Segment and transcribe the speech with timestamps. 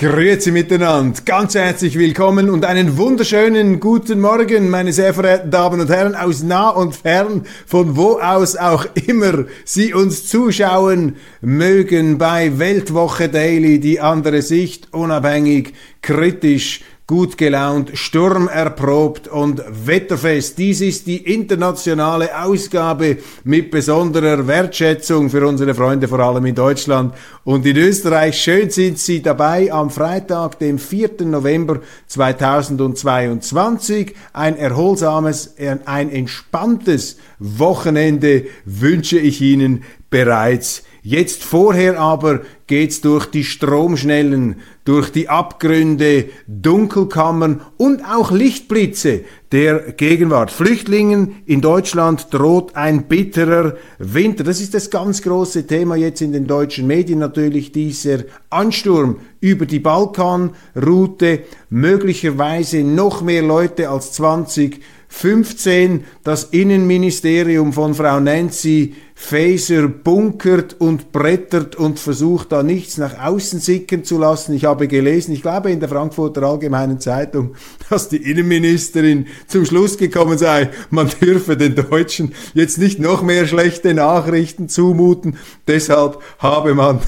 [0.00, 5.90] Grüezi miteinander, ganz herzlich willkommen und einen wunderschönen guten Morgen, meine sehr verehrten Damen und
[5.90, 12.58] Herren, aus nah und fern, von wo aus auch immer Sie uns zuschauen mögen bei
[12.58, 20.56] Weltwoche Daily, die andere Sicht, unabhängig, kritisch, gut gelaunt, sturmerprobt und wetterfest.
[20.58, 27.12] Dies ist die internationale Ausgabe mit besonderer Wertschätzung für unsere Freunde, vor allem in Deutschland
[27.42, 28.40] und in Österreich.
[28.40, 31.24] Schön sind Sie dabei am Freitag, dem 4.
[31.24, 34.14] November 2022.
[34.32, 43.44] Ein erholsames, ein entspanntes Wochenende wünsche ich Ihnen bereits Jetzt vorher aber geht's durch die
[43.44, 50.50] Stromschnellen, durch die Abgründe, Dunkelkammern und auch Lichtblitze der Gegenwart.
[50.50, 54.44] Flüchtlingen in Deutschland droht ein bitterer Winter.
[54.44, 59.64] Das ist das ganz große Thema jetzt in den deutschen Medien natürlich, dieser Ansturm über
[59.64, 69.86] die Balkanroute, möglicherweise noch mehr Leute als 20 15 das Innenministerium von Frau Nancy Faeser
[69.86, 74.54] bunkert und brettert und versucht da nichts nach außen sickern zu lassen.
[74.54, 77.54] Ich habe gelesen, ich glaube in der Frankfurter Allgemeinen Zeitung,
[77.90, 83.46] dass die Innenministerin zum Schluss gekommen sei, man dürfe den Deutschen jetzt nicht noch mehr
[83.46, 85.36] schlechte Nachrichten zumuten.
[85.68, 86.98] Deshalb habe man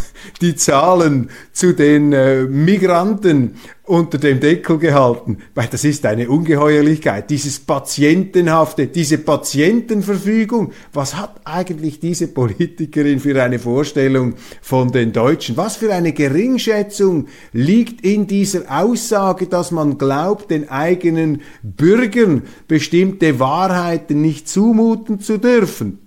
[0.42, 3.54] die Zahlen zu den äh, Migranten
[3.92, 7.28] unter dem Deckel gehalten, weil das ist eine Ungeheuerlichkeit.
[7.28, 15.58] Dieses Patientenhafte, diese Patientenverfügung, was hat eigentlich diese Politikerin für eine Vorstellung von den Deutschen?
[15.58, 23.38] Was für eine Geringschätzung liegt in dieser Aussage, dass man glaubt, den eigenen Bürgern bestimmte
[23.40, 25.98] Wahrheiten nicht zumuten zu dürfen?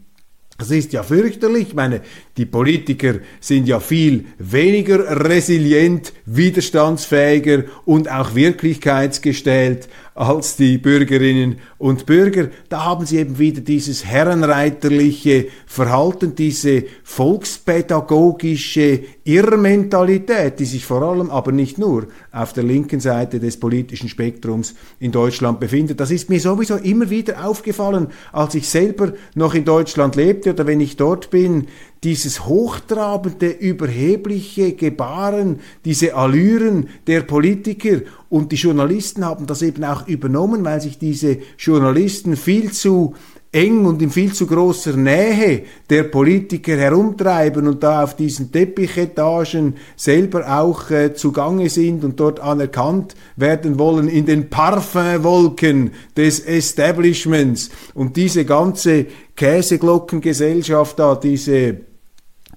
[0.58, 1.68] Das ist ja fürchterlich.
[1.68, 2.02] Ich meine,
[2.38, 12.06] die Politiker sind ja viel weniger resilient, widerstandsfähiger und auch wirklichkeitsgestellt als die Bürgerinnen und
[12.06, 12.48] Bürger.
[12.70, 21.30] Da haben sie eben wieder dieses herrenreiterliche Verhalten, diese volkspädagogische Irrmentalität, die sich vor allem,
[21.30, 26.00] aber nicht nur, auf der linken Seite des politischen Spektrums in Deutschland befindet.
[26.00, 30.66] Das ist mir sowieso immer wieder aufgefallen, als ich selber noch in Deutschland lebte oder
[30.66, 31.68] wenn ich dort bin,
[32.06, 38.02] dieses hochtrabende, überhebliche Gebaren, diese Allüren der Politiker.
[38.30, 43.16] Und die Journalisten haben das eben auch übernommen, weil sich diese Journalisten viel zu
[43.52, 49.76] eng und in viel zu großer Nähe der Politiker herumtreiben und da auf diesen Teppichetagen
[49.96, 57.72] selber auch äh, zugange sind und dort anerkannt werden wollen in den Parfumwolken des Establishments.
[57.94, 61.78] Und diese ganze Käseglockengesellschaft da, diese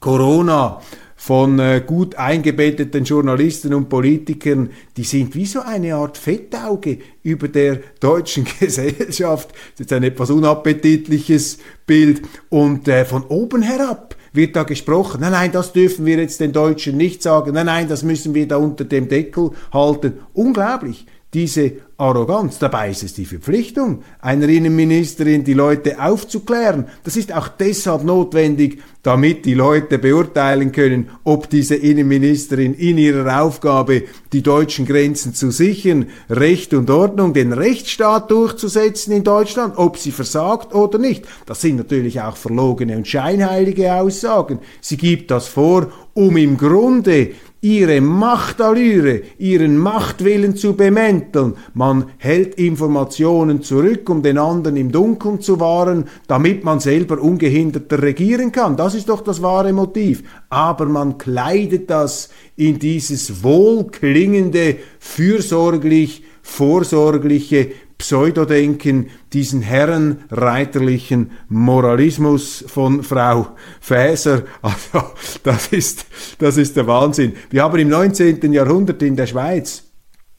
[0.00, 0.80] Corona
[1.18, 7.48] von äh, gut eingebetteten Journalisten und Politikern, die sind wie so eine Art Fettauge über
[7.48, 9.50] der deutschen Gesellschaft.
[9.76, 12.22] Das ist ein etwas unappetitliches Bild.
[12.48, 16.52] Und äh, von oben herab wird da gesprochen, nein, nein, das dürfen wir jetzt den
[16.52, 20.20] Deutschen nicht sagen, nein, nein, das müssen wir da unter dem Deckel halten.
[20.34, 22.58] Unglaublich diese Arroganz.
[22.58, 26.86] Dabei ist es die Verpflichtung einer Innenministerin, die Leute aufzuklären.
[27.04, 33.42] Das ist auch deshalb notwendig, damit die Leute beurteilen können, ob diese Innenministerin in ihrer
[33.42, 39.98] Aufgabe, die deutschen Grenzen zu sichern, Recht und Ordnung, den Rechtsstaat durchzusetzen in Deutschland, ob
[39.98, 41.26] sie versagt oder nicht.
[41.46, 44.60] Das sind natürlich auch verlogene und scheinheilige Aussagen.
[44.80, 51.54] Sie gibt das vor, um im Grunde ihre Machtallüre, ihren Machtwillen zu bemänteln.
[51.74, 58.00] Man hält Informationen zurück, um den anderen im Dunkeln zu wahren, damit man selber ungehinderter
[58.00, 58.76] regieren kann.
[58.76, 60.22] Das ist doch das wahre Motiv.
[60.48, 73.48] Aber man kleidet das in dieses wohlklingende, fürsorglich, vorsorgliche Pseudodenken, diesen herrenreiterlichen Moralismus von Frau
[73.80, 74.44] Faeser.
[74.62, 75.08] Also,
[75.42, 76.06] das ist,
[76.38, 77.34] das ist der Wahnsinn.
[77.50, 78.52] Wir haben im 19.
[78.52, 79.84] Jahrhundert in der Schweiz,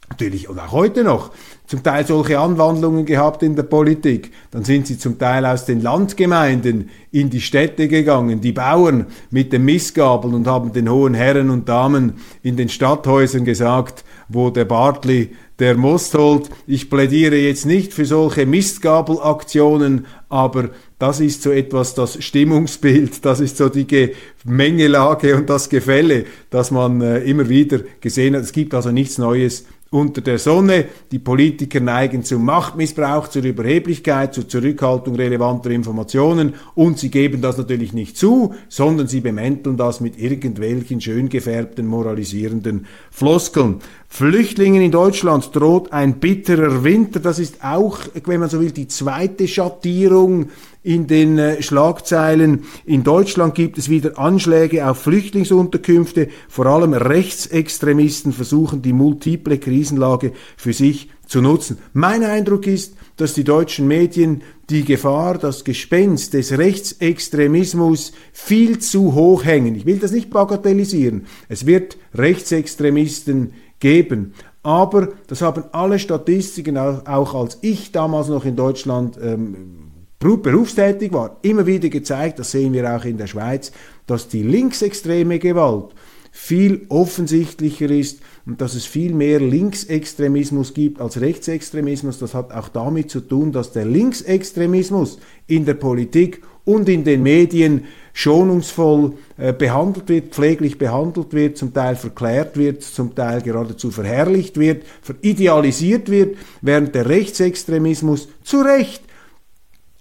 [0.09, 1.31] natürlich und auch heute noch,
[1.67, 4.31] zum Teil solche Anwandlungen gehabt in der Politik.
[4.50, 9.53] Dann sind sie zum Teil aus den Landgemeinden in die Städte gegangen, die Bauern mit
[9.53, 14.65] dem Missgabel und haben den hohen Herren und Damen in den Stadthäusern gesagt, wo der
[14.65, 16.50] Bartli der Most holt.
[16.67, 23.39] Ich plädiere jetzt nicht für solche Mistgabelaktionen, aber das ist so etwas das Stimmungsbild, das
[23.39, 28.44] ist so die Gemengelage und das Gefälle, das man äh, immer wieder gesehen hat.
[28.44, 30.86] Es gibt also nichts Neues unter der Sonne.
[31.12, 37.57] Die Politiker neigen zum Machtmissbrauch, zur Überheblichkeit, zur Zurückhaltung relevanter Informationen und sie geben das
[37.57, 43.77] natürlich nicht zu, sondern sie bemänteln das mit irgendwelchen schön gefärbten, moralisierenden Floskeln.
[44.07, 47.19] Flüchtlingen in Deutschland droht ein bitterer Winter.
[47.19, 50.50] Das ist auch, wenn man so will, die zweite Schattierung
[50.81, 52.64] in den äh, Schlagzeilen.
[52.86, 56.30] In Deutschland gibt es wieder Anschläge auf Flüchtlingsunterkünfte.
[56.48, 61.78] Vor allem Rechtsextremisten versuchen die multiple Krisenlage für sich zu nutzen.
[61.94, 69.14] Mein Eindruck ist, dass die deutschen Medien die Gefahr, das Gespenst des Rechtsextremismus viel zu
[69.14, 69.76] hoch hängen.
[69.76, 71.26] Ich will das nicht bagatellisieren.
[71.50, 74.34] Es wird Rechtsextremisten geben.
[74.64, 79.79] Aber das haben alle Statistiken, auch als ich damals noch in Deutschland ähm,
[80.19, 83.71] berufstätig war, immer wieder gezeigt, das sehen wir auch in der Schweiz,
[84.06, 85.94] dass die linksextreme Gewalt
[86.31, 92.19] viel offensichtlicher ist und dass es viel mehr Linksextremismus gibt als Rechtsextremismus.
[92.19, 97.24] Das hat auch damit zu tun, dass der Linksextremismus in der Politik und in den
[97.24, 103.89] Medien schonungsvoll äh, behandelt wird, pfleglich behandelt wird, zum Teil verklärt wird, zum Teil geradezu
[103.89, 109.01] verherrlicht wird, veridealisiert wird, während der Rechtsextremismus zu Recht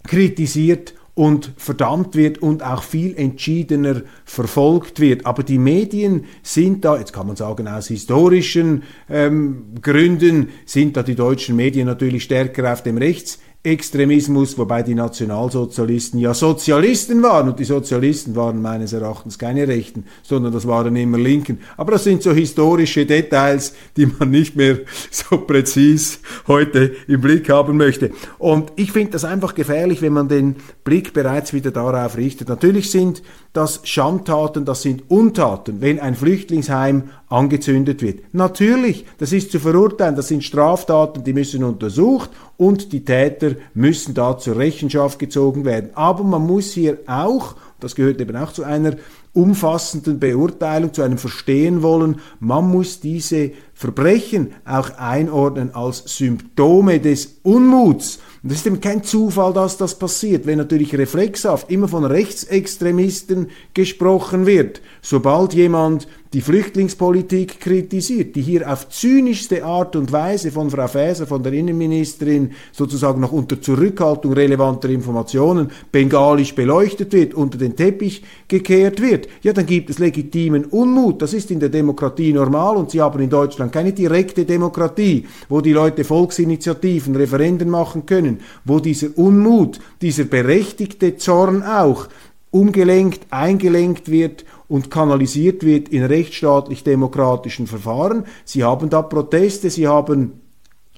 [0.09, 5.27] kritisiert und verdammt wird und auch viel entschiedener verfolgt wird.
[5.27, 11.03] Aber die Medien sind da, jetzt kann man sagen, aus historischen ähm, Gründen sind da
[11.03, 17.49] die deutschen Medien natürlich stärker auf dem Rechts Extremismus, wobei die Nationalsozialisten ja Sozialisten waren
[17.49, 21.59] und die Sozialisten waren meines Erachtens keine Rechten, sondern das waren immer Linken.
[21.77, 24.79] Aber das sind so historische Details, die man nicht mehr
[25.11, 28.13] so präzis heute im Blick haben möchte.
[28.39, 32.49] Und ich finde das einfach gefährlich, wenn man den Blick bereits wieder darauf richtet.
[32.49, 33.23] Natürlich sind
[33.59, 38.33] das Schandtaten, das sind Untaten, wenn ein Flüchtlingsheim angezündet wird.
[38.33, 44.15] Natürlich, das ist zu verurteilen, das sind Straftaten, die müssen untersucht und die Täter müssen
[44.15, 45.91] da zur Rechenschaft gezogen werden.
[45.95, 48.95] Aber man muss hier auch, das gehört eben auch zu einer
[49.33, 57.41] umfassenden Beurteilung, zu einem Verstehen wollen, man muss diese Verbrechen auch einordnen als Symptome des
[57.43, 62.05] Unmuts und es ist eben kein Zufall, dass das passiert, wenn natürlich reflexhaft immer von
[62.05, 64.81] Rechtsextremisten gesprochen wird.
[65.03, 71.27] Sobald jemand die Flüchtlingspolitik kritisiert, die hier auf zynischste Art und Weise von Frau Faeser,
[71.27, 78.23] von der Innenministerin, sozusagen noch unter Zurückhaltung relevanter Informationen bengalisch beleuchtet wird, unter den Teppich
[78.47, 81.23] gekehrt wird, ja, dann gibt es legitimen Unmut.
[81.23, 85.63] Das ist in der Demokratie normal und Sie haben in Deutschland keine direkte Demokratie, wo
[85.63, 92.09] die Leute Volksinitiativen, Referenden machen können, wo dieser Unmut, dieser berechtigte Zorn auch
[92.51, 98.25] umgelenkt, eingelenkt wird und kanalisiert wird in rechtsstaatlich-demokratischen Verfahren.
[98.45, 100.41] Sie haben da Proteste, sie haben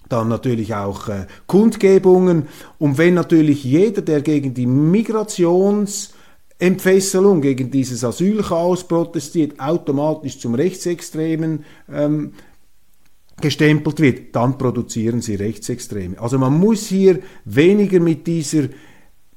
[0.08, 2.48] dann natürlich auch äh, Kundgebungen.
[2.78, 11.64] Und wenn natürlich jeder, der gegen die Migrationsentfesselung, gegen dieses Asylchaos protestiert, automatisch zum Rechtsextremen
[11.90, 12.34] ähm,
[13.40, 16.18] gestempelt wird, dann produzieren sie Rechtsextreme.
[16.20, 18.68] Also man muss hier weniger mit dieser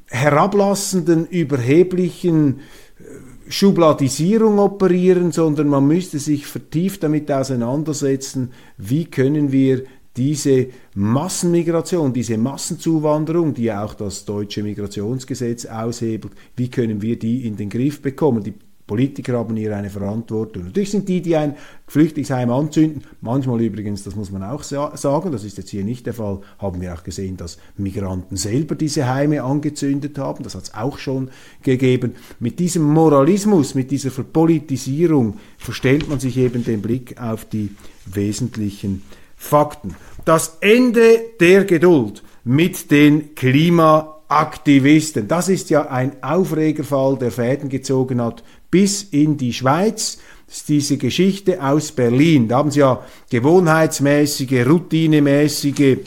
[0.08, 9.84] herablassenden, überheblichen äh, Schubladisierung operieren, sondern man müsste sich vertieft damit auseinandersetzen, wie können wir
[10.16, 17.58] diese Massenmigration, diese Massenzuwanderung, die auch das deutsche Migrationsgesetz aushebelt, wie können wir die in
[17.58, 18.44] den Griff bekommen?
[18.44, 18.54] Die
[18.86, 20.66] Politiker haben hier eine Verantwortung.
[20.66, 21.56] Natürlich sind die, die ein
[21.88, 26.14] Flüchtlingsheim anzünden, manchmal übrigens, das muss man auch sagen, das ist jetzt hier nicht der
[26.14, 30.74] Fall, haben wir auch gesehen, dass Migranten selber diese Heime angezündet haben, das hat es
[30.74, 31.30] auch schon
[31.62, 32.16] gegeben.
[32.40, 37.72] Mit diesem Moralismus, mit dieser Verpolitisierung verstellt man sich eben den Blick auf die
[38.06, 39.04] wesentlichen
[39.36, 39.96] Fakten.
[40.26, 45.28] Das Ende der Geduld mit den Klimaaktivisten.
[45.28, 50.18] Das ist ja ein Aufregerfall, der Fäden gezogen hat bis in die Schweiz.
[50.48, 52.48] Das ist diese Geschichte aus Berlin.
[52.48, 55.98] Da haben sie ja gewohnheitsmäßige, routinemäßige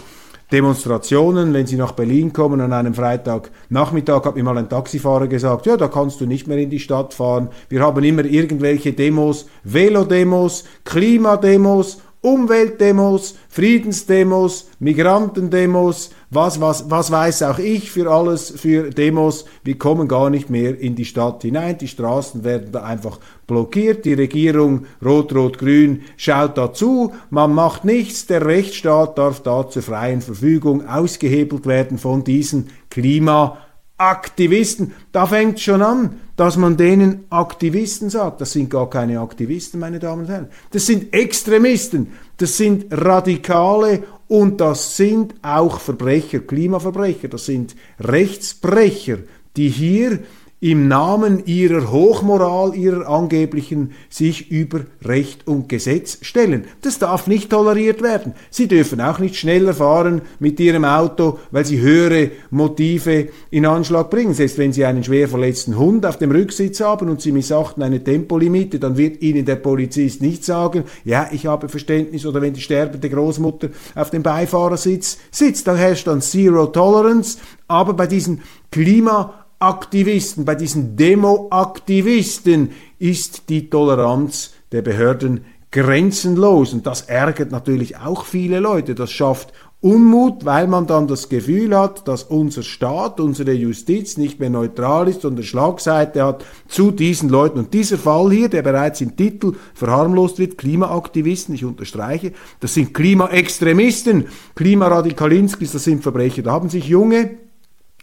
[0.50, 5.66] Demonstrationen, wenn Sie nach Berlin kommen an einem Freitagnachmittag, hat mir mal ein Taxifahrer gesagt,
[5.66, 7.48] ja, da kannst du nicht mehr in die Stadt fahren.
[7.68, 17.60] Wir haben immer irgendwelche Demos, Velodemos, Klimademos Umweltdemos, Friedensdemos, Migrantendemos, was, was, was weiß auch
[17.60, 19.44] ich für alles für Demos.
[19.62, 21.78] Wir kommen gar nicht mehr in die Stadt hinein.
[21.78, 24.04] Die Straßen werden da einfach blockiert.
[24.04, 27.12] Die Regierung Rot-Rot-Grün schaut dazu.
[27.30, 28.26] Man macht nichts.
[28.26, 34.94] Der Rechtsstaat darf da zur freien Verfügung ausgehebelt werden von diesen Klimaaktivisten.
[35.12, 38.40] Da fängt schon an, dass man denen Aktivisten sagt.
[38.40, 40.48] Das sind gar keine Aktivisten, meine Damen und Herren.
[40.70, 42.12] Das sind Extremisten.
[42.36, 47.28] Das sind Radikale und das sind auch Verbrecher, Klimaverbrecher.
[47.28, 49.18] Das sind Rechtsbrecher,
[49.56, 50.20] die hier
[50.66, 56.64] im Namen ihrer Hochmoral, ihrer angeblichen, sich über Recht und Gesetz stellen.
[56.82, 58.34] Das darf nicht toleriert werden.
[58.50, 64.10] Sie dürfen auch nicht schneller fahren mit ihrem Auto, weil sie höhere Motive in Anschlag
[64.10, 64.34] bringen.
[64.34, 68.02] Selbst wenn sie einen schwer verletzten Hund auf dem Rücksitz haben und sie missachten eine
[68.02, 72.60] Tempolimite, dann wird ihnen der Polizist nicht sagen, ja, ich habe Verständnis, oder wenn die
[72.60, 78.42] sterbende Großmutter auf dem Beifahrersitz sitzt, da herrscht dann Zero Tolerance, aber bei diesen
[78.72, 86.72] Klima Aktivisten, bei diesen Demo-Aktivisten ist die Toleranz der Behörden grenzenlos.
[86.72, 88.94] Und das ärgert natürlich auch viele Leute.
[88.94, 94.40] Das schafft Unmut, weil man dann das Gefühl hat, dass unser Staat, unsere Justiz nicht
[94.40, 97.58] mehr neutral ist und eine Schlagseite hat zu diesen Leuten.
[97.58, 102.94] Und dieser Fall hier, der bereits im Titel verharmlost wird, Klimaaktivisten, ich unterstreiche, das sind
[102.94, 106.42] Klimaextremisten, Klimaradikalinskis, das sind Verbrecher.
[106.42, 107.45] Da haben sich junge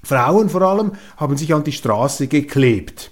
[0.03, 3.11] Frauen vor allem haben sich an die Straße geklebt.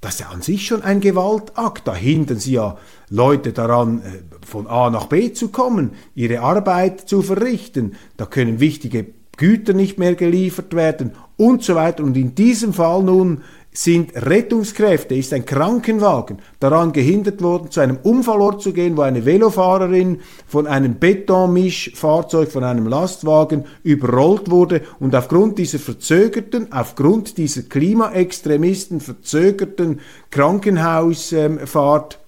[0.00, 1.86] Das ist ja an sich schon ein Gewaltakt.
[1.86, 2.76] Da hindern sie ja
[3.08, 7.94] Leute daran, äh, von A nach B zu kommen, ihre Arbeit zu verrichten.
[8.16, 9.06] Da können wichtige
[9.36, 12.02] Güter nicht mehr geliefert werden und so weiter.
[12.02, 13.42] Und in diesem Fall nun
[13.72, 19.24] sind Rettungskräfte, ist ein Krankenwagen daran gehindert worden, zu einem Unfallort zu gehen, wo eine
[19.24, 27.62] Velofahrerin von einem Betonmischfahrzeug, von einem Lastwagen überrollt wurde und aufgrund dieser verzögerten, aufgrund dieser
[27.62, 30.00] Klimaextremisten verzögerten
[30.30, 32.18] Krankenhausfahrt,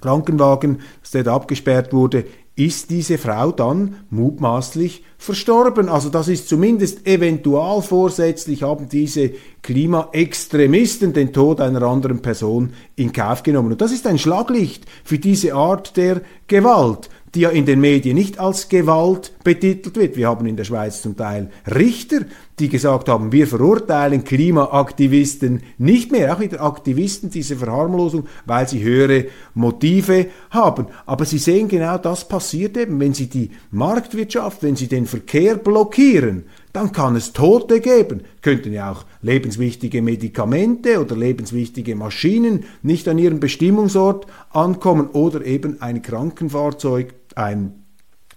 [0.00, 0.80] Krankenwagen,
[1.12, 2.24] der da abgesperrt wurde,
[2.56, 5.88] ist diese Frau dann mutmaßlich verstorben.
[5.88, 9.32] Also das ist zumindest eventual vorsätzlich, haben diese
[9.62, 13.72] Klimaextremisten den Tod einer anderen Person in Kauf genommen.
[13.72, 18.14] Und das ist ein Schlaglicht für diese Art der Gewalt die ja in den Medien
[18.14, 20.16] nicht als Gewalt betitelt wird.
[20.16, 22.20] Wir haben in der Schweiz zum Teil Richter,
[22.58, 28.82] die gesagt haben, wir verurteilen Klimaaktivisten nicht mehr, auch wieder Aktivisten diese Verharmlosung, weil sie
[28.82, 30.86] höhere Motive haben.
[31.06, 35.56] Aber Sie sehen genau, das passiert eben, wenn Sie die Marktwirtschaft, wenn Sie den Verkehr
[35.56, 38.22] blockieren, dann kann es Tote geben.
[38.42, 45.80] Könnten ja auch lebenswichtige Medikamente oder lebenswichtige Maschinen nicht an ihrem Bestimmungsort ankommen oder eben
[45.80, 47.84] ein Krankenfahrzeug, ein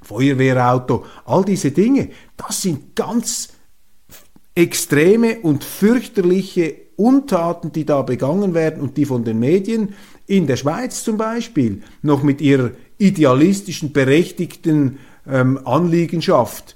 [0.02, 2.10] Feuerwehrauto, all diese Dinge.
[2.38, 3.50] Das sind ganz
[4.56, 9.94] extreme und fürchterliche Untaten, die da begangen werden und die von den Medien
[10.26, 16.76] in der Schweiz zum Beispiel noch mit ihrer idealistischen, berechtigten ähm, Anliegenschaft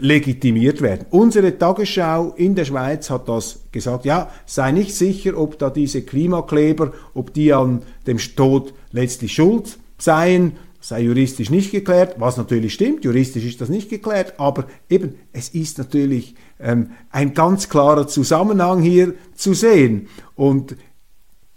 [0.00, 1.06] legitimiert werden.
[1.10, 6.02] Unsere Tagesschau in der Schweiz hat das gesagt, ja, sei nicht sicher, ob da diese
[6.02, 10.56] Klimakleber, ob die an dem Tod letztlich schuld seien,
[10.88, 15.50] sei juristisch nicht geklärt, was natürlich stimmt, juristisch ist das nicht geklärt, aber eben, es
[15.50, 20.08] ist natürlich ähm, ein ganz klarer Zusammenhang hier zu sehen.
[20.34, 20.76] Und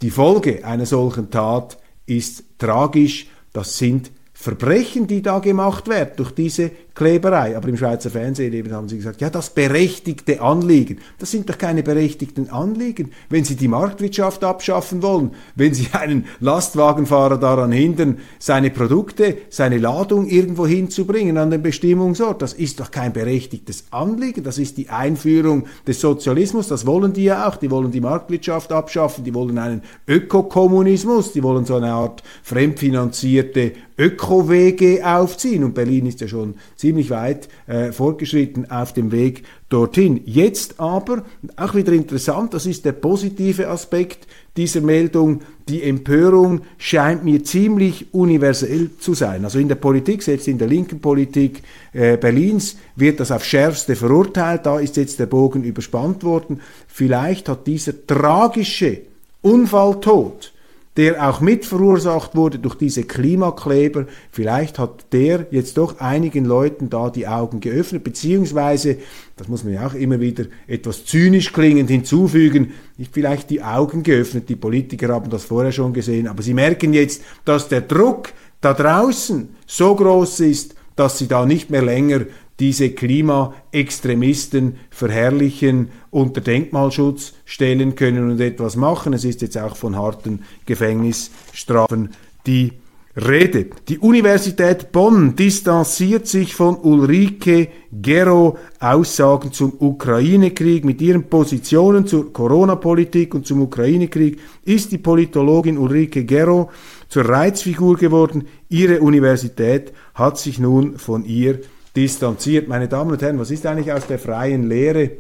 [0.02, 6.32] die Folge einer solchen Tat ist tragisch, das sind Verbrechen, die da gemacht werden durch
[6.32, 7.56] diese Kleberei.
[7.56, 11.00] Aber im Schweizer Fernsehen eben haben sie gesagt, ja, das berechtigte Anliegen.
[11.20, 13.12] Das sind doch keine berechtigten Anliegen.
[13.30, 19.78] Wenn sie die Marktwirtschaft abschaffen wollen, wenn sie einen Lastwagenfahrer daran hindern, seine Produkte, seine
[19.78, 24.44] Ladung irgendwo hinzubringen an den Bestimmungsort, das ist doch kein berechtigtes Anliegen.
[24.44, 26.68] Das ist die Einführung des Sozialismus.
[26.68, 27.56] Das wollen die ja auch.
[27.56, 29.24] Die wollen die Marktwirtschaft abschaffen.
[29.24, 31.32] Die wollen einen Ökokommunismus.
[31.32, 35.64] Die wollen so eine Art fremdfinanzierte Ökowege aufziehen.
[35.64, 40.22] Und Berlin ist ja schon ziemlich weit äh, fortgeschritten auf dem Weg dorthin.
[40.26, 41.24] Jetzt aber,
[41.56, 48.14] auch wieder interessant, das ist der positive Aspekt dieser Meldung, die Empörung scheint mir ziemlich
[48.14, 49.46] universell zu sein.
[49.46, 51.62] Also in der Politik, selbst in der linken Politik
[51.94, 54.66] äh, Berlins, wird das auf schärfste verurteilt.
[54.66, 56.62] Da ist jetzt der Bogen überspannt worden.
[56.88, 59.02] Vielleicht hat dieser tragische
[59.42, 60.51] Unfalltod
[60.98, 64.08] der auch mit verursacht wurde durch diese Klimakleber.
[64.30, 68.98] Vielleicht hat der jetzt doch einigen Leuten da die Augen geöffnet, beziehungsweise,
[69.38, 74.04] das muss man ja auch immer wieder etwas zynisch klingend hinzufügen, nicht vielleicht die Augen
[74.04, 74.50] geöffnet.
[74.50, 78.74] Die Politiker haben das vorher schon gesehen, aber sie merken jetzt, dass der Druck da
[78.74, 82.22] draußen so groß ist, dass sie da nicht mehr länger
[82.62, 89.14] diese Klimaextremisten verherrlichen, unter Denkmalschutz stellen können und etwas machen.
[89.14, 92.12] Es ist jetzt auch von harten Gefängnisstrafen
[92.46, 92.74] die
[93.18, 93.66] Rede.
[93.90, 100.86] Die Universität Bonn distanziert sich von Ulrike Gero Aussagen zum Ukraine-Krieg.
[100.86, 106.70] Mit ihren Positionen zur Corona-Politik und zum Ukraine-Krieg ist die Politologin Ulrike Gero
[107.10, 108.48] zur Reizfigur geworden.
[108.70, 111.60] Ihre Universität hat sich nun von ihr
[111.96, 112.68] distanziert.
[112.68, 115.12] Meine Damen und Herren, was ist eigentlich aus der freien Lehre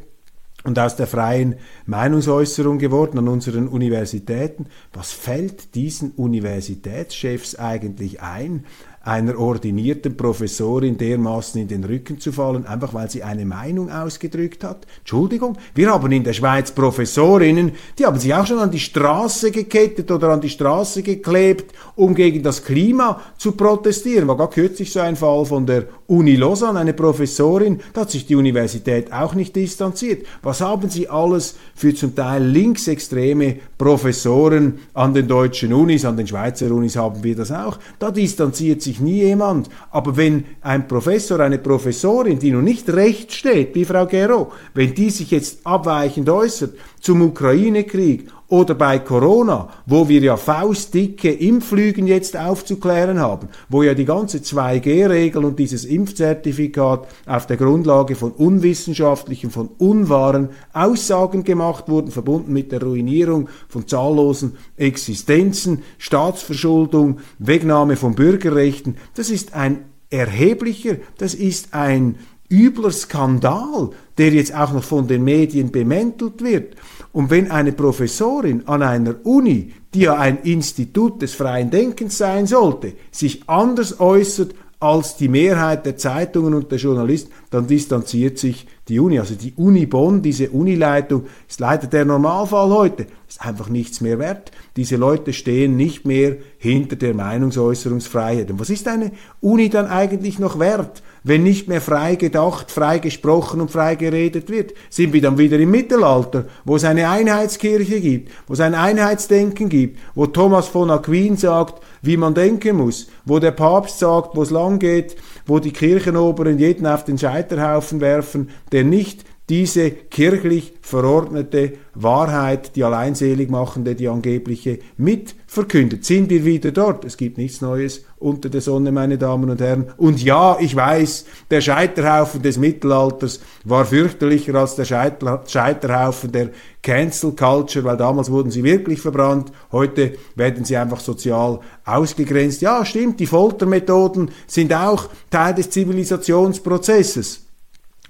[0.63, 4.67] und aus der freien Meinungsäußerung geworden an unseren Universitäten?
[4.93, 8.65] Was fällt diesen Universitätschefs eigentlich ein,
[9.03, 14.63] einer ordinierten Professorin dermaßen in den Rücken zu fallen, einfach weil sie eine Meinung ausgedrückt
[14.63, 14.85] hat.
[14.99, 19.51] Entschuldigung, wir haben in der Schweiz Professorinnen, die haben sich auch schon an die Straße
[19.51, 24.27] gekettet oder an die Straße geklebt, um gegen das Klima zu protestieren.
[24.27, 28.25] War gar kürzlich so ein Fall von der Uni Lausanne, eine Professorin, da hat sich
[28.25, 30.27] die Universität auch nicht distanziert.
[30.43, 36.27] Was haben sie alles für zum Teil linksextreme Professoren an den deutschen Unis, an den
[36.27, 37.79] Schweizer Unis haben wir das auch.
[37.97, 39.69] Da distanziert sich sich nie jemand.
[39.89, 44.93] Aber wenn ein Professor, eine Professorin, die nun nicht recht steht, wie Frau Gero, wenn
[44.93, 52.05] die sich jetzt abweichend äußert zum Ukraine-Krieg oder bei Corona, wo wir ja faustdicke Impflügen
[52.05, 58.31] jetzt aufzuklären haben, wo ja die ganze 2G-Regel und dieses Impfzertifikat auf der Grundlage von
[58.31, 67.95] unwissenschaftlichen, von unwahren Aussagen gemacht wurden, verbunden mit der Ruinierung von zahllosen Existenzen, Staatsverschuldung, Wegnahme
[67.95, 72.17] von Bürgerrechten, das ist ein erheblicher, das ist ein
[72.51, 76.75] übler Skandal, der jetzt auch noch von den Medien bemäntelt wird.
[77.13, 82.47] Und wenn eine Professorin an einer Uni, die ja ein Institut des freien Denkens sein
[82.47, 88.65] sollte, sich anders äußert als die Mehrheit der Zeitungen und der Journalisten, dann distanziert sich
[88.91, 89.19] die Uni.
[89.19, 94.19] Also die Uni Bonn, diese Unileitung, ist leider der Normalfall heute, ist einfach nichts mehr
[94.19, 94.51] wert.
[94.75, 98.51] Diese Leute stehen nicht mehr hinter der Meinungsäußerungsfreiheit.
[98.51, 101.01] Und was ist eine Uni dann eigentlich noch wert?
[101.23, 105.59] wenn nicht mehr frei gedacht, frei gesprochen und frei geredet wird, sind wir dann wieder
[105.59, 110.89] im Mittelalter, wo es eine Einheitskirche gibt, wo es ein Einheitsdenken gibt, wo Thomas von
[110.89, 115.15] Aquin sagt, wie man denken muss, wo der Papst sagt, wo es lang geht,
[115.51, 122.85] wo die Kirchenoberen jeden auf den Scheiterhaufen werfen, der nicht diese kirchlich verordnete Wahrheit, die
[122.85, 126.05] alleinselig machende, die angebliche, mit verkündet.
[126.05, 127.03] Sind wir wieder dort?
[127.03, 129.91] Es gibt nichts Neues unter der Sonne, meine Damen und Herren.
[129.97, 137.33] Und ja, ich weiß, der Scheiterhaufen des Mittelalters war fürchterlicher als der Scheiterhaufen der Cancel
[137.33, 139.51] Culture, weil damals wurden sie wirklich verbrannt.
[139.73, 142.61] Heute werden sie einfach sozial ausgegrenzt.
[142.61, 147.47] Ja, stimmt, die Foltermethoden sind auch Teil des Zivilisationsprozesses.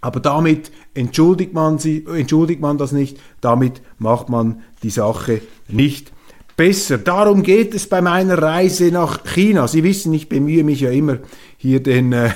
[0.01, 6.11] Aber damit entschuldigt man, sie, entschuldigt man das nicht, damit macht man die Sache nicht
[6.57, 6.97] besser.
[6.97, 9.67] Darum geht es bei meiner Reise nach China.
[9.67, 11.19] Sie wissen, ich bemühe mich ja immer,
[11.57, 12.31] hier den äh,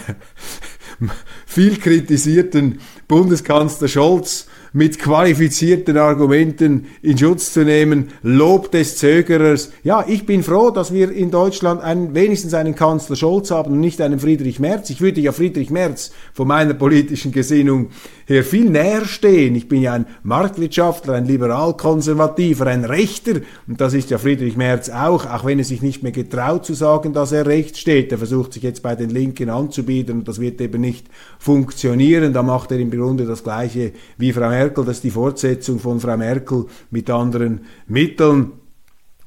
[1.45, 9.71] viel kritisierten Bundeskanzler Scholz mit qualifizierten Argumenten in Schutz zu nehmen, Lob des Zögerers.
[9.83, 13.79] Ja, ich bin froh, dass wir in Deutschland einen, wenigstens einen Kanzler Scholz haben und
[13.79, 14.89] nicht einen Friedrich Merz.
[14.89, 17.91] Ich würde ja Friedrich Merz von meiner politischen Gesinnung
[18.25, 19.55] her viel näher stehen.
[19.55, 24.89] Ich bin ja ein Marktwirtschaftler, ein Liberalkonservativer, ein Rechter und das ist ja Friedrich Merz
[24.89, 28.11] auch, auch wenn er sich nicht mehr getraut zu sagen, dass er recht steht.
[28.11, 31.07] Er versucht sich jetzt bei den Linken anzubieten und das wird eben nicht
[31.39, 32.33] funktionieren.
[32.33, 35.99] Da macht er im Grunde das Gleiche wie Frau Merkel, das ist die Fortsetzung von
[35.99, 38.64] Frau Merkel mit anderen Mitteln.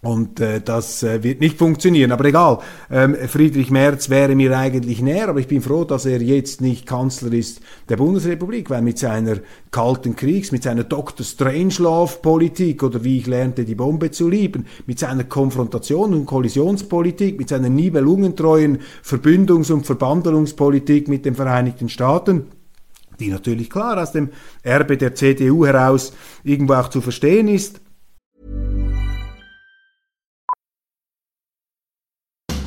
[0.00, 2.12] Und äh, das äh, wird nicht funktionieren.
[2.12, 2.58] Aber egal,
[2.88, 6.86] ähm, Friedrich Merz wäre mir eigentlich näher, aber ich bin froh, dass er jetzt nicht
[6.86, 9.38] Kanzler ist der Bundesrepublik, weil mit seiner
[9.72, 11.26] kalten Kriegs, mit seiner Dr.
[11.26, 17.48] Strangelove-Politik oder wie ich lernte, die Bombe zu lieben, mit seiner Konfrontation- und Kollisionspolitik, mit
[17.48, 22.46] seiner nibelungentreuen Verbündungs- und Verbandelungspolitik mit den Vereinigten Staaten,
[23.18, 24.28] die natürlich klar aus dem
[24.62, 26.12] Erbe der CDU heraus
[26.44, 27.80] irgendwo auch zu verstehen ist.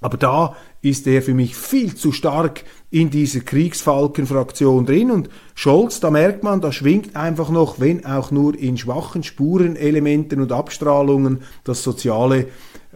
[0.00, 5.10] Aber da ist er für mich viel zu stark in dieser Kriegsfalkenfraktion drin.
[5.10, 10.40] Und Scholz, da merkt man, da schwingt einfach noch, wenn auch nur in schwachen Spurenelementen
[10.40, 12.48] und Abstrahlungen, das soziale,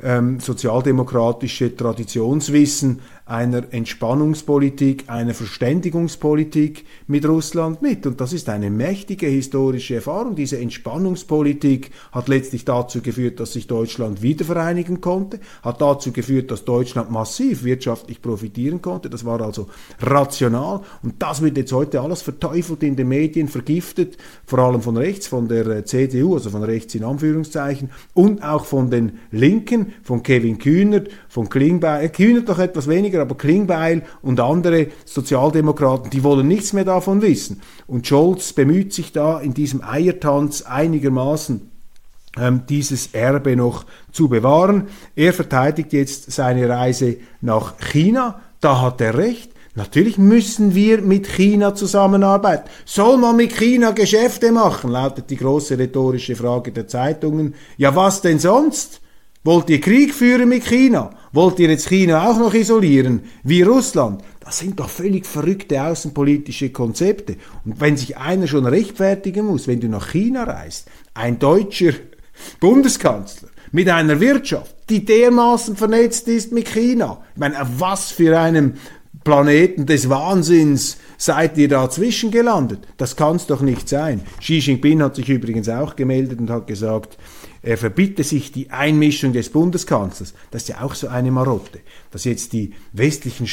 [0.02, 8.06] ähm, sozialdemokratische Traditionswissen einer Entspannungspolitik, einer Verständigungspolitik mit Russland mit.
[8.06, 10.34] Und das ist eine mächtige historische Erfahrung.
[10.34, 16.64] Diese Entspannungspolitik hat letztlich dazu geführt, dass sich Deutschland wiedervereinigen konnte, hat dazu geführt, dass
[16.64, 19.10] Deutschland massiv wirtschaftlich profitieren konnte.
[19.10, 19.68] Das war also
[20.00, 20.80] rational.
[21.02, 25.26] Und das wird jetzt heute alles verteufelt in den Medien, vergiftet, vor allem von rechts,
[25.26, 30.22] von der äh, CDU, also von rechts in Anführungszeichen, und auch von den Linken, von
[30.22, 36.48] Kevin Kühnert, von Klingbeil, Kühnert doch etwas weniger, aber Klingbeil und andere Sozialdemokraten, die wollen
[36.48, 37.60] nichts mehr davon wissen.
[37.86, 41.70] Und Scholz bemüht sich da in diesem Eiertanz einigermaßen
[42.38, 44.88] ähm, dieses Erbe noch zu bewahren.
[45.16, 48.40] Er verteidigt jetzt seine Reise nach China.
[48.60, 49.52] Da hat er recht.
[49.74, 52.68] Natürlich müssen wir mit China zusammenarbeiten.
[52.84, 54.90] Soll man mit China Geschäfte machen?
[54.90, 57.54] lautet die große rhetorische Frage der Zeitungen.
[57.76, 59.00] Ja, was denn sonst?
[59.48, 61.08] Wollt ihr Krieg führen mit China?
[61.32, 64.22] Wollt ihr jetzt China auch noch isolieren, wie Russland?
[64.40, 67.36] Das sind doch völlig verrückte außenpolitische Konzepte.
[67.64, 71.92] Und wenn sich einer schon rechtfertigen muss, wenn du nach China reist, ein deutscher
[72.60, 78.38] Bundeskanzler mit einer Wirtschaft, die dermaßen vernetzt ist mit China, ich meine, auf was für
[78.38, 78.74] einem
[79.24, 82.80] Planeten des Wahnsinns seid ihr dazwischen gelandet?
[82.98, 84.20] Das kann es doch nicht sein.
[84.40, 87.16] Xi Jinping hat sich übrigens auch gemeldet und hat gesagt,
[87.62, 90.34] er verbitte sich die Einmischung des Bundeskanzlers.
[90.50, 93.46] Das ist ja auch so eine Marotte, dass jetzt die westlichen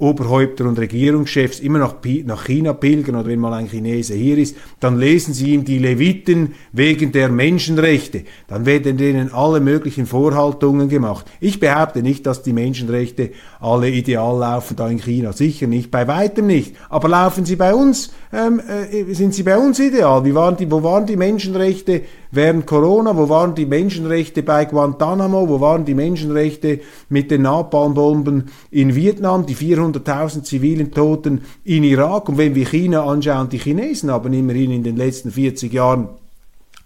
[0.00, 4.56] Staatsoberhäupter und Regierungschefs immer nach, nach China pilgern oder wenn mal ein Chinese hier ist,
[4.80, 8.24] dann lesen sie ihm die Leviten wegen der Menschenrechte.
[8.48, 11.26] Dann werden denen alle möglichen Vorhaltungen gemacht.
[11.38, 15.34] Ich behaupte nicht, dass die Menschenrechte alle ideal laufen da in China.
[15.34, 16.74] Sicher nicht, bei weitem nicht.
[16.88, 20.24] Aber laufen sie bei uns, ähm, äh, sind sie bei uns ideal?
[20.24, 23.16] Wie waren die, wo waren die Menschenrechte während Corona?
[23.16, 25.48] Wo waren die Menschenrechte bei Guantanamo?
[25.48, 29.46] Wo waren die Menschenrechte mit den Napalmbomben in Vietnam?
[29.46, 29.54] Die
[29.92, 32.28] 400.000 zivilen Toten in Irak?
[32.28, 36.08] Und wenn wir China anschauen, die Chinesen haben immerhin in den letzten 40 Jahren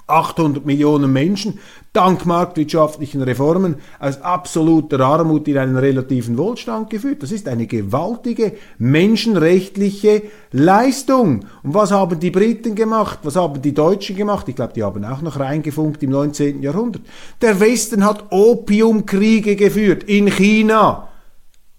[0.06, 1.58] 800 Millionen Menschen
[1.94, 7.22] dank marktwirtschaftlichen Reformen aus absoluter Armut in einen relativen Wohlstand geführt.
[7.22, 11.46] Das ist eine gewaltige menschenrechtliche Leistung.
[11.62, 13.20] Und was haben die Briten gemacht?
[13.22, 14.46] Was haben die Deutschen gemacht?
[14.48, 16.62] Ich glaube, die haben auch noch reingefunkt im 19.
[16.62, 17.02] Jahrhundert.
[17.40, 21.08] Der Westen hat Opiumkriege geführt in China.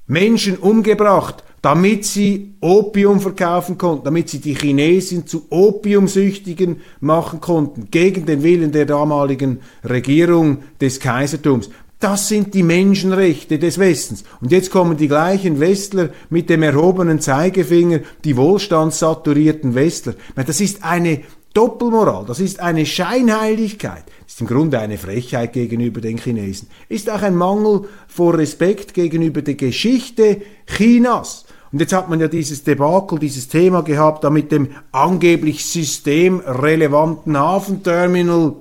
[0.07, 7.87] Menschen umgebracht, damit sie Opium verkaufen konnten, damit sie die Chinesen zu Opiumsüchtigen machen konnten,
[7.89, 11.69] gegen den Willen der damaligen Regierung des Kaisertums.
[11.99, 14.25] Das sind die Menschenrechte des Westens.
[14.41, 20.13] Und jetzt kommen die gleichen Westler mit dem erhobenen Zeigefinger, die wohlstandssaturierten Westler.
[20.35, 21.21] Das ist eine
[21.55, 27.21] Doppelmoral, das ist eine Scheinheiligkeit, ist im Grunde eine Frechheit gegenüber den Chinesen, ist auch
[27.21, 31.45] ein Mangel vor Respekt gegenüber der Geschichte Chinas.
[31.71, 37.37] Und jetzt hat man ja dieses Debakel, dieses Thema gehabt, da mit dem angeblich systemrelevanten
[37.37, 38.55] Hafenterminal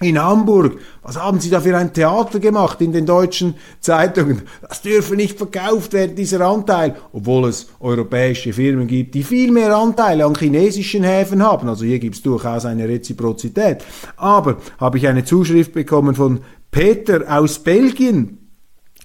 [0.00, 0.78] in Hamburg.
[1.02, 4.42] Was haben Sie da für ein Theater gemacht in den deutschen Zeitungen?
[4.66, 6.96] Das dürfe nicht verkauft werden, dieser Anteil.
[7.12, 11.68] Obwohl es europäische Firmen gibt, die viel mehr Anteile an chinesischen Häfen haben.
[11.68, 13.84] Also hier gibt es durchaus eine Reziprozität.
[14.16, 18.47] Aber habe ich eine Zuschrift bekommen von Peter aus Belgien.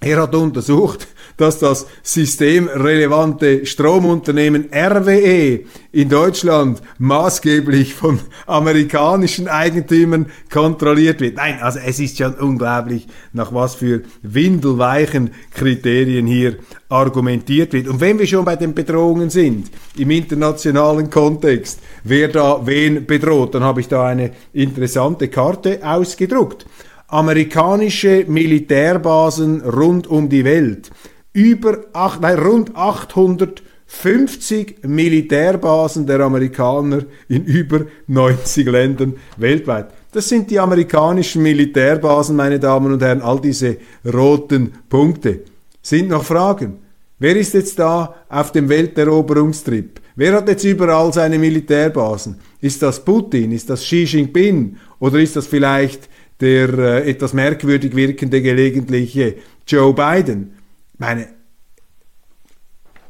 [0.04, 5.60] Er hat untersucht, dass das systemrelevante Stromunternehmen RWE
[5.92, 11.36] in Deutschland maßgeblich von amerikanischen Eigentümern kontrolliert wird.
[11.36, 16.56] Nein, also es ist schon unglaublich, nach was für windelweichen Kriterien hier
[16.90, 17.88] argumentiert wird.
[17.88, 23.54] Und wenn wir schon bei den Bedrohungen sind, im internationalen Kontext, wer da wen bedroht,
[23.54, 26.66] dann habe ich da eine interessante Karte ausgedruckt.
[27.14, 30.90] Amerikanische Militärbasen rund um die Welt
[31.32, 39.90] über acht, nein, rund 800 50 Militärbasen der Amerikaner in über 90 Ländern weltweit.
[40.10, 43.76] Das sind die amerikanischen Militärbasen, meine Damen und Herren, all diese
[44.12, 45.42] roten Punkte.
[45.82, 46.78] Sind noch Fragen?
[47.20, 50.00] Wer ist jetzt da auf dem Welteroberungstrip?
[50.16, 52.40] Wer hat jetzt überall seine Militärbasen?
[52.60, 53.52] Ist das Putin?
[53.52, 54.76] Ist das Xi Jinping?
[54.98, 56.08] Oder ist das vielleicht
[56.40, 60.54] der äh, etwas merkwürdig wirkende gelegentliche Joe Biden?
[60.98, 61.28] Meine,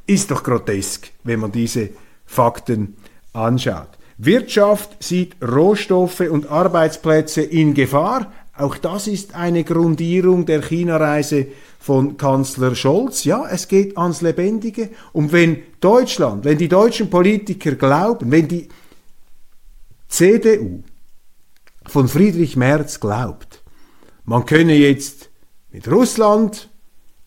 [0.06, 1.90] ist doch grotesk, wenn man diese
[2.26, 2.96] Fakten
[3.32, 3.88] anschaut.
[4.18, 8.32] Wirtschaft sieht Rohstoffe und Arbeitsplätze in Gefahr.
[8.56, 11.46] Auch das ist eine Grundierung der China-Reise
[11.80, 13.24] von Kanzler Scholz.
[13.24, 14.90] Ja, es geht ans Lebendige.
[15.12, 18.68] Und wenn Deutschland, wenn die deutschen Politiker glauben, wenn die
[20.06, 20.84] CDU
[21.86, 23.62] von Friedrich Merz glaubt,
[24.24, 25.30] man könne jetzt
[25.70, 26.70] mit Russland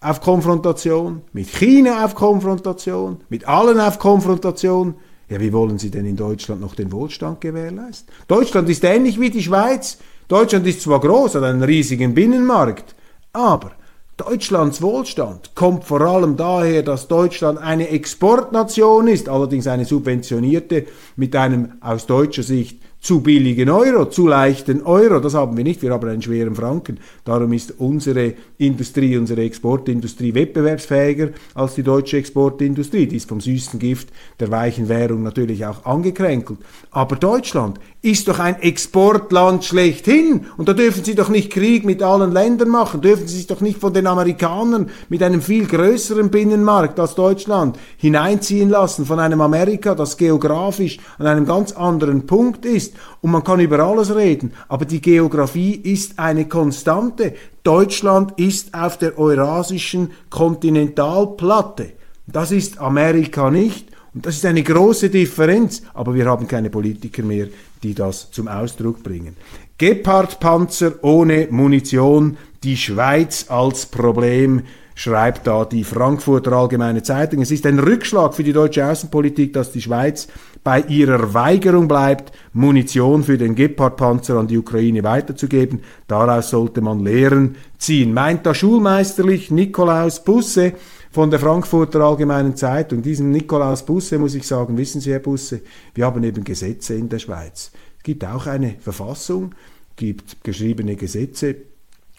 [0.01, 4.95] auf Konfrontation, mit China auf Konfrontation, mit allen auf Konfrontation.
[5.29, 8.07] Ja, wie wollen Sie denn in Deutschland noch den Wohlstand gewährleisten?
[8.27, 9.97] Deutschland ist ähnlich wie die Schweiz.
[10.27, 12.95] Deutschland ist zwar groß, hat einen riesigen Binnenmarkt,
[13.33, 13.71] aber
[14.17, 21.35] Deutschlands Wohlstand kommt vor allem daher, dass Deutschland eine Exportnation ist, allerdings eine subventionierte mit
[21.35, 25.19] einem aus deutscher Sicht zu billigen Euro, zu leichten Euro.
[25.19, 25.81] Das haben wir nicht.
[25.81, 26.99] Wir haben einen schweren Franken.
[27.23, 33.07] Darum ist unsere Industrie, unsere Exportindustrie wettbewerbsfähiger als die deutsche Exportindustrie.
[33.07, 36.59] Die ist vom süßen Gift der weichen Währung natürlich auch angekränkelt.
[36.91, 40.45] Aber Deutschland ist doch ein Exportland schlechthin.
[40.55, 43.01] Und da dürfen Sie doch nicht Krieg mit allen Ländern machen.
[43.01, 47.77] Dürfen Sie sich doch nicht von den Amerikanern mit einem viel größeren Binnenmarkt als Deutschland
[47.97, 49.05] hineinziehen lassen.
[49.05, 53.79] Von einem Amerika, das geografisch an einem ganz anderen Punkt ist und man kann über
[53.79, 57.33] alles reden, aber die Geografie ist eine Konstante.
[57.63, 61.93] Deutschland ist auf der eurasischen Kontinentalplatte.
[62.27, 63.87] Das ist Amerika nicht.
[64.13, 67.49] Und das ist eine große Differenz, aber wir haben keine Politiker mehr,
[67.83, 69.35] die das zum Ausdruck bringen.
[69.77, 74.63] Gepard-Panzer ohne Munition, die Schweiz als Problem
[74.97, 77.41] schreibt da die Frankfurter Allgemeine Zeitung.
[77.43, 80.27] Es ist ein Rückschlag für die deutsche Außenpolitik, dass die Schweiz
[80.63, 85.81] bei ihrer Weigerung bleibt, Munition für den Gepard-Panzer an die Ukraine weiterzugeben.
[86.07, 88.11] Daraus sollte man Lehren ziehen.
[88.11, 90.73] Meint da schulmeisterlich Nikolaus Busse
[91.11, 93.01] von der Frankfurter Allgemeinen Zeitung.
[93.01, 95.61] Diesen Nikolaus Busse muss ich sagen, wissen Sie, Herr Busse,
[95.93, 97.71] wir haben eben Gesetze in der Schweiz.
[97.97, 99.55] Es gibt auch eine Verfassung,
[99.95, 101.55] gibt geschriebene Gesetze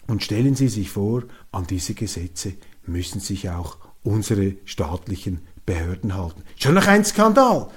[0.07, 2.53] und stellen Sie sich vor, an diese Gesetze
[2.85, 6.41] müssen sich auch unsere staatlichen Behörden halten.
[6.55, 7.67] Schon noch ein Skandal,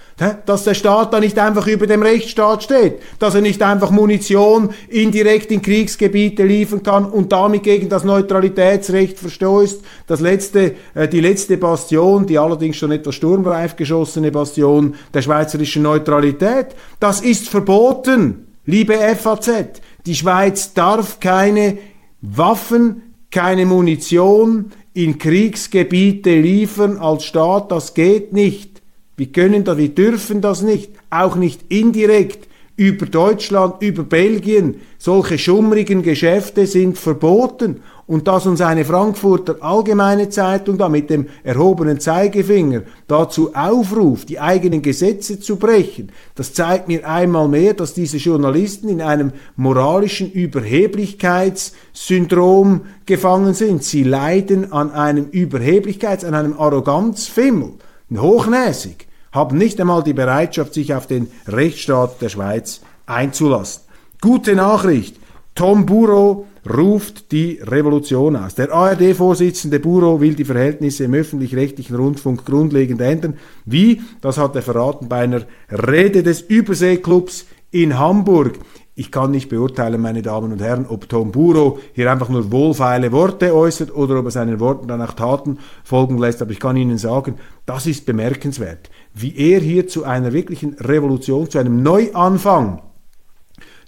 [0.47, 4.71] dass der Staat da nicht einfach über dem Rechtsstaat steht, dass er nicht einfach Munition
[4.89, 9.83] indirekt in Kriegsgebiete liefern kann und damit gegen das Neutralitätsrecht verstößt.
[10.07, 15.83] Das letzte, äh, die letzte Bastion, die allerdings schon etwas sturmreif geschossene Bastion der schweizerischen
[15.83, 19.83] Neutralität, das ist verboten, liebe FAZ.
[20.07, 21.77] Die Schweiz darf keine
[22.23, 28.83] Waffen, keine Munition in Kriegsgebiete liefern als Staat, das geht nicht.
[29.17, 34.81] Wir können das, wir dürfen das nicht, auch nicht indirekt über Deutschland, über Belgien.
[34.99, 41.27] Solche schummrigen Geschäfte sind verboten und dass uns eine Frankfurter Allgemeine Zeitung da mit dem
[41.45, 47.95] erhobenen Zeigefinger dazu aufruft, die eigenen Gesetze zu brechen, das zeigt mir einmal mehr, dass
[47.95, 53.85] diese Journalisten in einem moralischen Überheblichkeitssyndrom gefangen sind.
[53.85, 57.75] Sie leiden an einem Überheblichkeits-, an einem Arroganzfimmel,
[58.15, 63.85] hochnäsig, haben nicht einmal die Bereitschaft, sich auf den Rechtsstaat der Schweiz einzulassen.
[64.21, 65.17] Gute Nachricht.
[65.55, 68.55] Tom Burrow ruft die Revolution aus.
[68.55, 73.39] Der ARD-Vorsitzende Buro will die Verhältnisse im öffentlich-rechtlichen Rundfunk grundlegend ändern.
[73.65, 74.01] Wie?
[74.21, 78.59] Das hat er verraten bei einer Rede des Überseeklubs in Hamburg.
[78.95, 83.11] Ich kann nicht beurteilen, meine Damen und Herren, ob Tom Buro hier einfach nur wohlfeile
[83.11, 86.43] Worte äußert oder ob er seinen Worten dann auch Taten folgen lässt.
[86.43, 91.49] Aber ich kann Ihnen sagen, das ist bemerkenswert, wie er hier zu einer wirklichen Revolution,
[91.49, 92.83] zu einem Neuanfang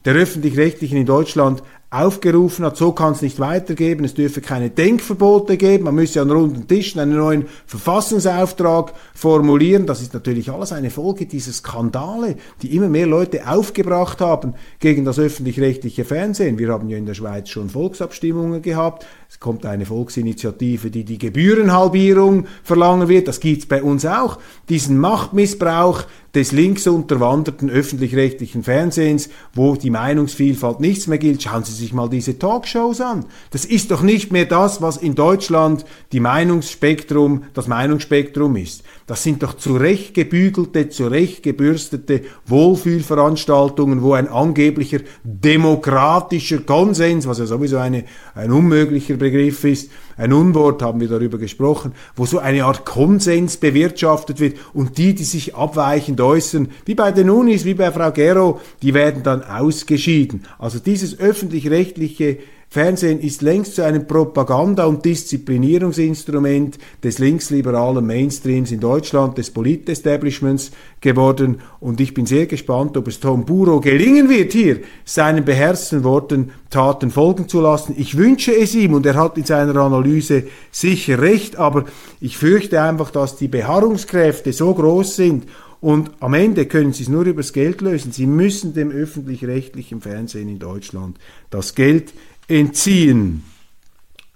[0.06, 1.62] der öffentlich-rechtlichen in Deutschland
[1.94, 6.30] aufgerufen hat, so kann es nicht weitergehen, es dürfe keine Denkverbote geben, man müsse an
[6.30, 9.86] runden Tischen einen neuen Verfassungsauftrag formulieren.
[9.86, 15.04] Das ist natürlich alles eine Folge dieser Skandale, die immer mehr Leute aufgebracht haben gegen
[15.04, 16.58] das öffentlich-rechtliche Fernsehen.
[16.58, 19.06] Wir haben ja in der Schweiz schon Volksabstimmungen gehabt.
[19.30, 23.28] Es kommt eine Volksinitiative, die die Gebührenhalbierung verlangen wird.
[23.28, 24.38] Das gibt's bei uns auch.
[24.68, 26.04] Diesen Machtmissbrauch
[26.34, 31.42] des links unterwanderten öffentlich-rechtlichen Fernsehens, wo die Meinungsvielfalt nichts mehr gilt.
[31.42, 33.26] Schauen Sie sich mal diese Talkshows an.
[33.50, 38.82] Das ist doch nicht mehr das, was in Deutschland die Meinungsspektrum, das Meinungsspektrum ist.
[39.06, 48.04] Das sind doch zurechtgebügelte, zurechtgebürstete Wohlfühlveranstaltungen, wo ein angeblicher demokratischer Konsens, was ja sowieso eine,
[48.34, 53.56] ein unmöglicher Begriff ist, ein Unwort, haben wir darüber gesprochen, wo so eine Art Konsens
[53.56, 58.10] bewirtschaftet wird und die, die sich abweichend äußern, wie bei den Unis, wie bei Frau
[58.12, 60.44] Gero, die werden dann ausgeschieden.
[60.58, 62.38] Also dieses öffentlich-rechtliche
[62.74, 70.72] Fernsehen ist längst zu einem Propaganda- und Disziplinierungsinstrument des linksliberalen Mainstreams in Deutschland, des Politestablishments
[71.00, 71.60] geworden.
[71.78, 76.50] Und ich bin sehr gespannt, ob es Tom Buro gelingen wird, hier seinen beherzten Worten
[76.68, 77.94] Taten folgen zu lassen.
[77.96, 81.84] Ich wünsche es ihm und er hat in seiner Analyse sicher recht, aber
[82.20, 85.44] ich fürchte einfach, dass die Beharrungskräfte so groß sind
[85.84, 88.10] und am Ende können Sie es nur übers Geld lösen.
[88.10, 91.18] Sie müssen dem öffentlich-rechtlichen Fernsehen in Deutschland
[91.50, 92.14] das Geld
[92.48, 93.44] entziehen.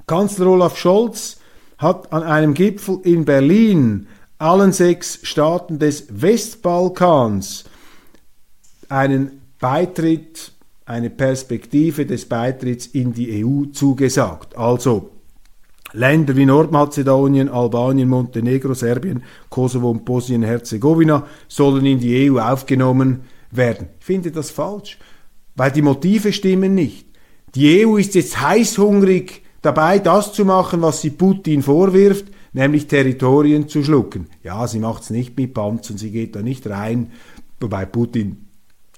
[0.07, 1.39] Kanzler Olaf Scholz
[1.79, 4.07] hat an einem Gipfel in Berlin
[4.39, 7.65] allen sechs Staaten des Westbalkans
[8.89, 10.53] einen Beitritt,
[10.87, 14.57] eine Perspektive des Beitritts in die EU zugesagt.
[14.57, 15.11] Also
[15.93, 23.89] Länder wie Nordmazedonien, Albanien, Montenegro, Serbien, Kosovo und Bosnien-Herzegowina sollen in die EU aufgenommen werden.
[23.99, 24.99] Ich finde das falsch,
[25.57, 27.08] weil die Motive stimmen nicht.
[27.55, 33.69] Die EU ist jetzt heißhungrig dabei, das zu machen, was sie Putin vorwirft, nämlich Territorien
[33.69, 34.27] zu schlucken.
[34.43, 37.13] Ja, sie macht es nicht mit Panzern, sie geht da nicht rein,
[37.61, 38.49] wobei Putin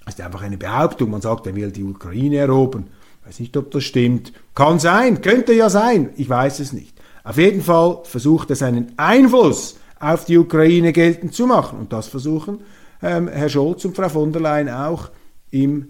[0.06, 2.88] ist einfach eine Behauptung, man sagt, er will die Ukraine erobern.
[3.20, 4.32] Ich weiß nicht, ob das stimmt.
[4.54, 6.96] Kann sein, könnte ja sein, ich weiß es nicht.
[7.22, 11.78] Auf jeden Fall versucht er seinen Einfluss auf die Ukraine geltend zu machen.
[11.78, 12.60] Und das versuchen
[13.02, 15.10] ähm, Herr Scholz und Frau von der Leyen auch
[15.50, 15.88] im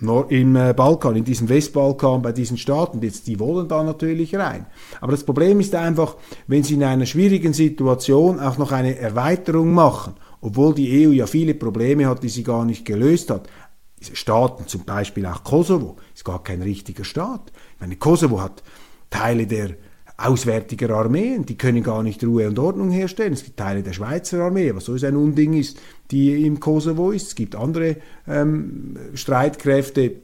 [0.00, 4.66] im äh, Balkan, in diesem Westbalkan, bei diesen Staaten, jetzt, die wollen da natürlich rein.
[5.00, 9.72] Aber das Problem ist einfach, wenn sie in einer schwierigen Situation auch noch eine Erweiterung
[9.72, 13.48] machen, obwohl die EU ja viele Probleme hat, die sie gar nicht gelöst hat.
[14.00, 17.50] Staaten, zum Beispiel auch Kosovo, ist gar kein richtiger Staat.
[17.74, 18.62] Ich meine, Kosovo hat
[19.10, 19.70] Teile der
[20.18, 23.32] auswärtiger Armeen, die können gar nicht Ruhe und Ordnung herstellen.
[23.32, 25.78] Es gibt Teile der Schweizer Armee, was sowieso ein Unding ist,
[26.10, 27.28] die im Kosovo ist.
[27.28, 30.16] Es gibt andere ähm, Streitkräfte,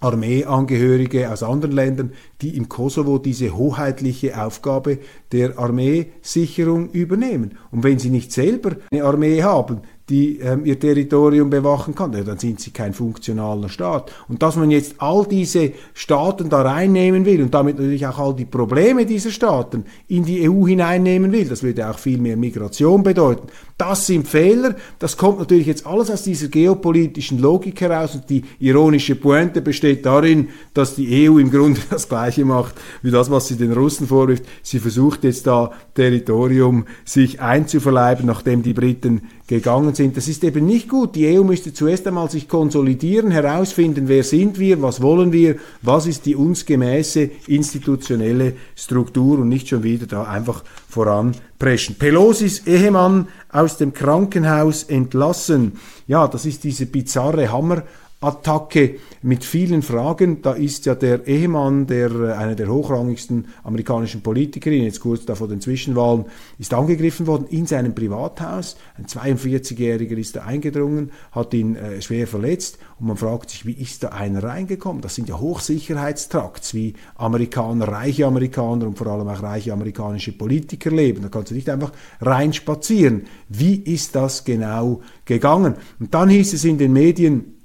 [0.00, 4.98] Armeeangehörige aus anderen Ländern, die im Kosovo diese hoheitliche Aufgabe
[5.30, 7.58] der Armeesicherung übernehmen.
[7.70, 12.22] Und wenn sie nicht selber eine Armee haben, die ähm, ihr Territorium bewachen kann, ja,
[12.22, 14.12] dann sind sie kein funktionaler Staat.
[14.28, 18.34] Und dass man jetzt all diese Staaten da reinnehmen will und damit natürlich auch all
[18.34, 23.02] die Probleme dieser Staaten in die EU hineinnehmen will, das würde auch viel mehr Migration
[23.02, 23.46] bedeuten.
[23.78, 24.74] Das sind Fehler.
[24.98, 30.04] Das kommt natürlich jetzt alles aus dieser geopolitischen Logik heraus und die ironische Pointe besteht
[30.04, 34.06] darin, dass die EU im Grunde das Gleiche macht wie das, was sie den Russen
[34.06, 34.44] vorwirft.
[34.62, 39.99] Sie versucht jetzt da Territorium sich einzuverleiben, nachdem die Briten gegangen sind.
[40.08, 41.14] Das ist eben nicht gut.
[41.14, 46.06] Die EU müsste zuerst einmal sich konsolidieren, herausfinden, wer sind wir, was wollen wir, was
[46.06, 51.96] ist die uns gemäße institutionelle Struktur und nicht schon wieder da einfach voranpreschen.
[51.96, 55.72] Pelosis Ehemann aus dem Krankenhaus entlassen.
[56.06, 57.82] Ja, das ist diese bizarre Hammer
[58.22, 60.42] Attacke mit vielen Fragen.
[60.42, 65.34] Da ist ja der Ehemann, der äh, einer der hochrangigsten amerikanischen Politikerinnen, jetzt kurz da
[65.34, 66.26] vor den Zwischenwahlen,
[66.58, 68.76] ist angegriffen worden in seinem Privathaus.
[68.98, 73.72] Ein 42-Jähriger ist da eingedrungen, hat ihn äh, schwer verletzt und man fragt sich, wie
[73.72, 75.00] ist da einer reingekommen?
[75.00, 80.90] Das sind ja Hochsicherheitstrakts, wie Amerikaner, reiche Amerikaner und vor allem auch reiche amerikanische Politiker
[80.90, 81.22] leben.
[81.22, 83.22] Da kannst du nicht einfach reinspazieren.
[83.48, 85.76] Wie ist das genau gegangen?
[85.98, 87.59] Und dann hieß es in den Medien,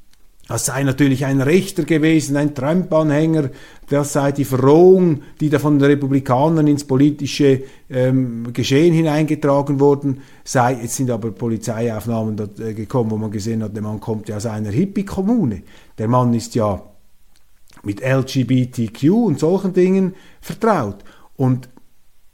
[0.47, 3.49] das sei natürlich ein Rechter gewesen, ein Trump-Anhänger,
[3.89, 10.21] das sei die Verrohung, die da von den Republikanern ins politische ähm, Geschehen hineingetragen worden
[10.43, 10.77] sei.
[10.81, 14.37] Jetzt sind aber Polizeiaufnahmen dort, äh, gekommen, wo man gesehen hat, der Mann kommt ja
[14.37, 15.63] aus einer Hippie-Kommune.
[15.97, 16.81] Der Mann ist ja
[17.83, 20.97] mit LGBTQ und solchen Dingen vertraut.
[21.37, 21.69] Und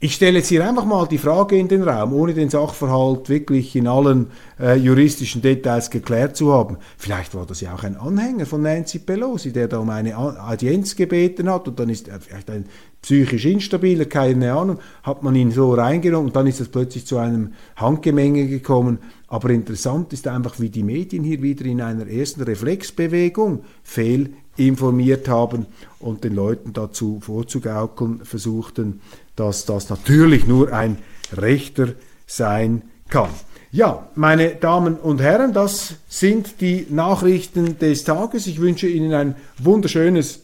[0.04, 3.76] ich stelle jetzt hier einfach mal die Frage in den Raum, ohne den Sachverhalt wirklich
[3.76, 6.78] in allen äh, juristischen Details geklärt zu haben.
[6.98, 10.96] Vielleicht war das ja auch ein Anhänger von Nancy Pelosi, der da um eine Audienz
[10.96, 12.64] gebeten hat und dann ist er vielleicht ein
[13.00, 17.18] psychisch instabiler, keine Ahnung, hat man ihn so reingenommen und dann ist es plötzlich zu
[17.18, 18.98] einem Handgemenge gekommen.
[19.28, 25.66] Aber interessant ist einfach, wie die Medien hier wieder in einer ersten Reflexbewegung fehlinformiert haben
[26.00, 29.00] und den Leuten dazu vorzugaukeln versuchten,
[29.36, 30.98] dass das natürlich nur ein
[31.36, 31.88] Rechter
[32.26, 33.30] sein kann.
[33.70, 38.46] Ja, meine Damen und Herren, das sind die Nachrichten des Tages.
[38.46, 40.42] Ich wünsche Ihnen ein wunderschönes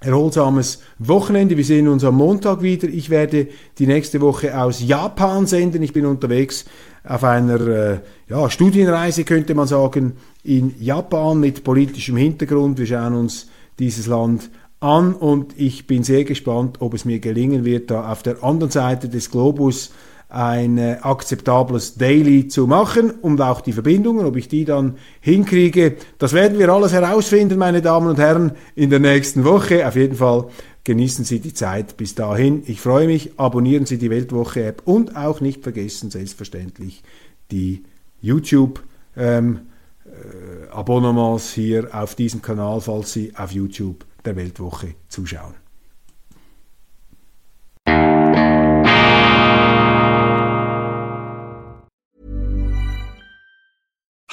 [0.00, 1.56] erholsames Wochenende.
[1.56, 2.86] Wir sehen uns am Montag wieder.
[2.88, 3.48] Ich werde
[3.78, 5.82] die nächste Woche aus Japan senden.
[5.82, 6.66] Ich bin unterwegs
[7.02, 7.98] auf einer äh,
[8.28, 12.78] ja, Studienreise, könnte man sagen, in Japan mit politischem Hintergrund.
[12.78, 13.48] Wir schauen uns
[13.78, 14.50] dieses Land
[14.84, 18.70] an und ich bin sehr gespannt, ob es mir gelingen wird, da auf der anderen
[18.70, 19.92] Seite des Globus
[20.28, 25.96] ein äh, akzeptables Daily zu machen und auch die Verbindungen, ob ich die dann hinkriege.
[26.18, 29.86] Das werden wir alles herausfinden, meine Damen und Herren, in der nächsten Woche.
[29.86, 30.48] Auf jeden Fall
[30.82, 32.62] genießen Sie die Zeit bis dahin.
[32.66, 33.38] Ich freue mich.
[33.38, 37.02] Abonnieren Sie die Weltwoche-App und auch nicht vergessen, selbstverständlich,
[37.50, 37.84] die
[38.20, 38.82] YouTube-
[39.16, 39.60] ähm,
[40.04, 45.54] äh, Abonnements hier auf diesem Kanal, falls Sie auf YouTube der Weltwoche zuschauen.